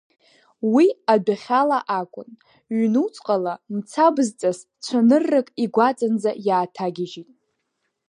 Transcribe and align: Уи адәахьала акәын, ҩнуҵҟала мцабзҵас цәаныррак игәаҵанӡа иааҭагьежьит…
Уи 0.73 0.87
адәахьала 1.13 1.79
акәын, 1.99 2.29
ҩнуҵҟала 2.77 3.53
мцабзҵас 3.75 4.59
цәаныррак 4.83 5.47
игәаҵанӡа 5.63 6.31
иааҭагьежьит… 6.47 7.29